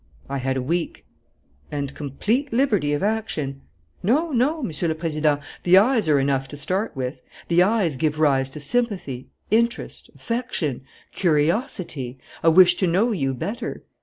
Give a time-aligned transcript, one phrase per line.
[0.27, 1.05] "I had a week."
[1.71, 3.61] "And complete liberty of action."
[4.01, 5.39] "No, no, Monsieur le Président.
[5.61, 7.21] The eyes are enough to start with.
[7.49, 13.83] The eyes give rise to sympathy, interest, affection, curiosity, a wish to know you better.